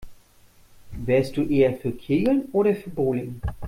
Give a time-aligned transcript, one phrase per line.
[1.05, 3.39] Wärst du eher für Kegeln oder für Bowling?